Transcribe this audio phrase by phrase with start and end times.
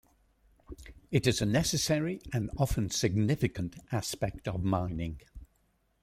[1.11, 5.21] It is a necessary, and often significant, aspect of mining.